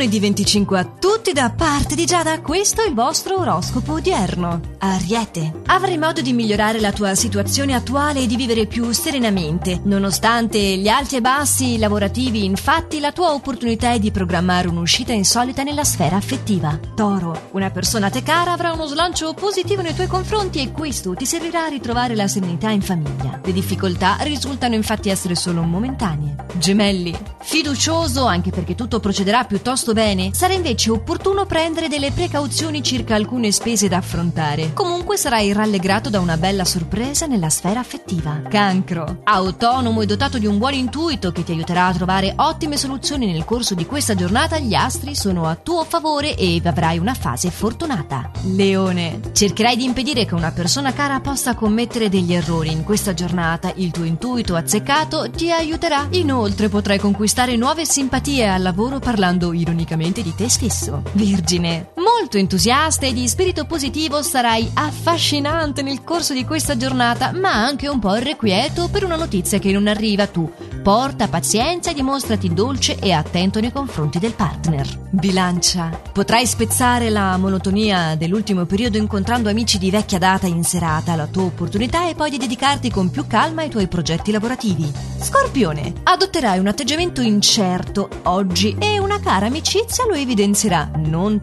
lunedì 0.00 0.18
25 0.18 0.78
a 0.78 0.84
tutti 0.84 1.09
da 1.32 1.50
parte 1.50 1.94
di 1.94 2.06
Giada, 2.06 2.40
questo 2.40 2.82
è 2.82 2.88
il 2.88 2.94
vostro 2.94 3.38
oroscopo 3.38 3.92
odierno. 3.92 4.60
Ariete, 4.78 5.60
avrai 5.66 5.96
modo 5.96 6.20
di 6.22 6.32
migliorare 6.32 6.80
la 6.80 6.90
tua 6.90 7.14
situazione 7.14 7.74
attuale 7.74 8.22
e 8.22 8.26
di 8.26 8.34
vivere 8.34 8.66
più 8.66 8.90
serenamente. 8.90 9.80
Nonostante 9.84 10.58
gli 10.58 10.88
alti 10.88 11.16
e 11.16 11.20
bassi 11.20 11.78
lavorativi, 11.78 12.44
infatti, 12.44 12.98
la 12.98 13.12
tua 13.12 13.32
opportunità 13.32 13.92
è 13.92 14.00
di 14.00 14.10
programmare 14.10 14.66
un'uscita 14.66 15.12
insolita 15.12 15.62
nella 15.62 15.84
sfera 15.84 16.16
affettiva. 16.16 16.76
Toro, 16.96 17.48
una 17.52 17.70
persona 17.70 18.06
a 18.06 18.10
te 18.10 18.24
cara 18.24 18.52
avrà 18.52 18.72
uno 18.72 18.86
slancio 18.86 19.32
positivo 19.34 19.82
nei 19.82 19.94
tuoi 19.94 20.08
confronti 20.08 20.60
e 20.60 20.72
questo 20.72 21.14
ti 21.14 21.26
servirà 21.26 21.66
a 21.66 21.68
ritrovare 21.68 22.16
la 22.16 22.26
serenità 22.26 22.70
in 22.70 22.82
famiglia. 22.82 23.38
Le 23.44 23.52
difficoltà 23.52 24.16
risultano 24.22 24.74
infatti 24.74 25.10
essere 25.10 25.36
solo 25.36 25.62
momentanee. 25.62 26.46
Gemelli, 26.54 27.16
fiducioso 27.40 28.24
anche 28.24 28.50
perché 28.50 28.74
tutto 28.74 28.98
procederà 28.98 29.44
piuttosto 29.44 29.92
bene, 29.92 30.30
sarà 30.32 30.54
invece 30.54 30.90
opportuno 30.90 31.09
prendere 31.50 31.88
delle 31.88 32.12
precauzioni 32.12 32.82
circa 32.82 33.16
alcune 33.16 33.50
spese 33.50 33.88
da 33.88 33.96
affrontare. 33.96 34.72
Comunque 34.72 35.16
sarai 35.16 35.52
rallegrato 35.52 36.08
da 36.08 36.20
una 36.20 36.36
bella 36.36 36.64
sorpresa 36.64 37.26
nella 37.26 37.50
sfera 37.50 37.80
affettiva. 37.80 38.42
Cancro, 38.48 39.20
autonomo 39.24 40.00
e 40.00 40.06
dotato 40.06 40.38
di 40.38 40.46
un 40.46 40.58
buon 40.58 40.74
intuito 40.74 41.32
che 41.32 41.42
ti 41.42 41.50
aiuterà 41.52 41.86
a 41.86 41.92
trovare 41.92 42.32
ottime 42.36 42.76
soluzioni 42.76 43.26
nel 43.26 43.44
corso 43.44 43.74
di 43.74 43.84
questa 43.84 44.14
giornata, 44.14 44.58
gli 44.58 44.74
astri 44.74 45.16
sono 45.16 45.46
a 45.46 45.56
tuo 45.56 45.84
favore 45.84 46.36
e 46.36 46.60
avrai 46.64 46.98
una 46.98 47.14
fase 47.14 47.50
fortunata. 47.50 48.30
Leone, 48.42 49.20
cercherai 49.32 49.76
di 49.76 49.84
impedire 49.84 50.24
che 50.24 50.34
una 50.34 50.52
persona 50.52 50.92
cara 50.92 51.20
possa 51.20 51.54
commettere 51.54 52.08
degli 52.08 52.32
errori 52.32 52.70
in 52.70 52.84
questa 52.84 53.12
giornata. 53.12 53.72
Il 53.74 53.90
tuo 53.90 54.04
intuito 54.04 54.54
azzeccato 54.54 55.28
ti 55.30 55.50
aiuterà. 55.50 56.06
Inoltre 56.10 56.68
potrai 56.68 56.98
conquistare 56.98 57.56
nuove 57.56 57.84
simpatie 57.84 58.48
al 58.48 58.62
lavoro 58.62 59.00
parlando 59.00 59.52
ironicamente 59.52 60.22
di 60.22 60.34
te 60.34 60.48
stesso. 60.48 60.99
Vergine, 61.14 61.86
molto 62.00 62.38
entusiasta 62.38 63.06
e 63.06 63.12
di 63.12 63.28
spirito 63.28 63.66
positivo 63.66 64.22
sarai 64.22 64.68
affascinante 64.74 65.82
nel 65.82 66.02
corso 66.02 66.32
di 66.32 66.44
questa 66.44 66.76
giornata, 66.76 67.32
ma 67.32 67.52
anche 67.52 67.88
un 67.88 67.98
po' 67.98 68.16
irrequieto 68.16 68.88
per 68.88 69.04
una 69.04 69.16
notizia 69.16 69.58
che 69.58 69.70
non 69.70 69.86
arriva 69.86 70.26
tu. 70.26 70.50
Porta 70.82 71.28
pazienza 71.28 71.90
e 71.90 71.94
dimostrati 71.94 72.52
dolce 72.54 72.98
e 72.98 73.12
attento 73.12 73.60
nei 73.60 73.70
confronti 73.70 74.18
del 74.18 74.32
partner. 74.32 74.88
Bilancia. 75.10 76.00
Potrai 76.12 76.46
spezzare 76.46 77.10
la 77.10 77.36
monotonia 77.36 78.14
dell'ultimo 78.16 78.64
periodo 78.64 78.96
incontrando 78.96 79.50
amici 79.50 79.76
di 79.76 79.90
vecchia 79.90 80.18
data 80.18 80.46
in 80.46 80.64
serata. 80.64 81.16
La 81.16 81.26
tua 81.26 81.44
opportunità 81.44 82.08
è 82.08 82.14
poi 82.14 82.30
di 82.30 82.38
dedicarti 82.38 82.90
con 82.90 83.10
più 83.10 83.26
calma 83.26 83.60
ai 83.62 83.68
tuoi 83.68 83.88
progetti 83.88 84.32
lavorativi. 84.32 84.90
Scorpione. 85.20 85.92
Adotterai 86.02 86.58
un 86.58 86.68
atteggiamento 86.68 87.20
incerto 87.20 88.08
oggi 88.22 88.74
e 88.78 88.98
una 88.98 89.20
cara 89.20 89.46
amicizia 89.46 90.06
lo 90.06 90.14
evidenzierà. 90.14 90.90
Non 90.96 91.40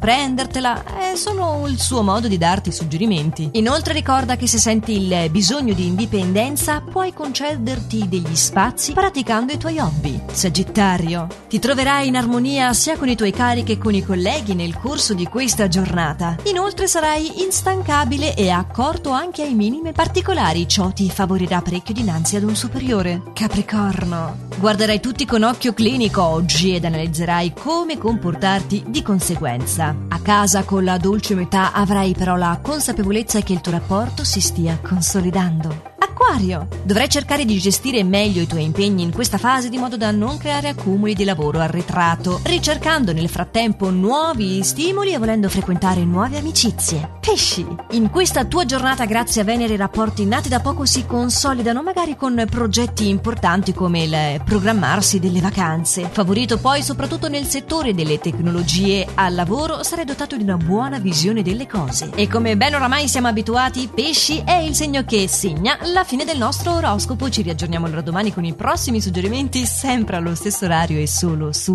prendertela, 0.47 0.83
è 1.11 1.15
solo 1.15 1.67
il 1.67 1.79
suo 1.79 2.01
modo 2.01 2.27
di 2.27 2.37
darti 2.37 2.71
suggerimenti. 2.71 3.49
Inoltre 3.53 3.93
ricorda 3.93 4.35
che 4.35 4.47
se 4.47 4.57
senti 4.57 4.93
il 4.93 5.29
bisogno 5.29 5.73
di 5.73 5.85
indipendenza 5.85 6.81
puoi 6.81 7.13
concederti 7.13 8.07
degli 8.07 8.35
spazi 8.35 8.93
praticando 8.93 9.53
i 9.53 9.57
tuoi 9.57 9.79
hobby. 9.79 10.19
Sagittario, 10.31 11.27
ti 11.47 11.59
troverai 11.59 12.07
in 12.07 12.15
armonia 12.15 12.73
sia 12.73 12.97
con 12.97 13.09
i 13.09 13.15
tuoi 13.15 13.31
cari 13.31 13.63
che 13.63 13.77
con 13.77 13.93
i 13.93 14.03
colleghi 14.03 14.53
nel 14.53 14.77
corso 14.77 15.13
di 15.13 15.25
questa 15.25 15.67
giornata. 15.67 16.37
Inoltre 16.43 16.87
sarai 16.87 17.43
instancabile 17.43 18.35
e 18.35 18.49
accorto 18.49 19.11
anche 19.11 19.43
ai 19.43 19.53
minimi 19.53 19.91
particolari, 19.91 20.67
ciò 20.67 20.91
ti 20.91 21.09
favorirà 21.09 21.61
parecchio 21.61 21.93
dinanzi 21.93 22.35
ad 22.37 22.43
un 22.43 22.55
superiore. 22.55 23.21
Capricorno, 23.33 24.47
guarderai 24.57 24.99
tutti 24.99 25.25
con 25.25 25.43
occhio 25.43 25.73
clinico 25.73 26.23
oggi 26.23 26.75
ed 26.75 26.85
analizzerai 26.85 27.53
come 27.53 27.97
comportarti 27.97 28.85
di 28.87 29.01
conseguenza. 29.01 29.95
A 30.09 30.19
casa 30.39 30.65
con 30.65 30.83
la 30.83 30.97
dolce 30.99 31.33
metà 31.33 31.73
avrai 31.73 32.13
però 32.13 32.35
la 32.35 32.59
consapevolezza 32.61 33.41
che 33.41 33.53
il 33.53 33.61
tuo 33.61 33.71
rapporto 33.71 34.23
si 34.23 34.39
stia 34.39 34.77
consolidando. 34.83 35.96
Acquario, 36.19 36.67
dovrai 36.83 37.07
cercare 37.09 37.45
di 37.45 37.59
gestire 37.59 38.03
meglio 38.03 38.41
i 38.41 38.47
tuoi 38.47 38.63
impegni 38.63 39.03
in 39.03 39.11
questa 39.11 39.37
fase 39.37 39.69
di 39.69 39.77
modo 39.77 39.97
da 39.97 40.09
non 40.09 40.39
creare 40.39 40.69
accumuli 40.69 41.13
di 41.13 41.23
lavoro 41.23 41.59
arretrato, 41.59 42.39
ricercando 42.45 43.13
nel 43.13 43.29
frattempo 43.29 43.91
nuovi 43.91 44.63
stimoli 44.63 45.13
e 45.13 45.19
volendo 45.19 45.47
frequentare 45.47 46.03
nuove 46.05 46.39
amicizie. 46.39 47.17
Pesci, 47.21 47.63
in 47.91 48.09
questa 48.09 48.45
tua 48.45 48.65
giornata 48.65 49.05
grazie 49.05 49.41
a 49.41 49.43
Venere 49.43 49.75
i 49.75 49.77
rapporti 49.77 50.25
nati 50.25 50.49
da 50.49 50.59
poco 50.59 50.85
si 50.85 51.05
consolidano 51.05 51.83
magari 51.83 52.15
con 52.15 52.47
progetti 52.49 53.09
importanti 53.09 53.73
come 53.73 54.03
il 54.03 54.41
programmarsi 54.43 55.19
delle 55.19 55.41
vacanze. 55.41 56.09
Favorito 56.11 56.57
poi 56.57 56.81
soprattutto 56.81 57.27
nel 57.27 57.45
settore 57.45 57.93
delle 57.93 58.17
tecnologie 58.17 59.05
al 59.13 59.35
lavoro, 59.35 59.83
sarai 59.83 60.05
dotato 60.05 60.35
di 60.35 60.43
una 60.43 60.57
buona 60.57 60.97
visione 60.97 61.43
delle 61.43 61.67
cose. 61.67 62.09
E 62.15 62.27
come 62.27 62.57
ben 62.57 62.73
oramai 62.73 63.07
siamo 63.07 63.27
abituati, 63.27 63.87
Pesci 63.93 64.41
è 64.43 64.55
il 64.55 64.73
segno 64.73 65.03
che 65.03 65.27
segna 65.27 65.77
la 65.93 66.05
fine 66.07 66.23
del 66.23 66.37
nostro 66.37 66.73
oroscopo. 66.73 67.29
Ci 67.29 67.41
riaggiorniamo 67.41 67.85
allora 67.85 67.99
domani 67.99 68.31
con 68.31 68.45
i 68.45 68.53
prossimi 68.53 69.01
suggerimenti, 69.01 69.65
sempre 69.65 70.15
allo 70.15 70.35
stesso 70.35 70.63
orario 70.63 70.99
e 70.99 71.05
solo 71.05 71.51
su 71.51 71.65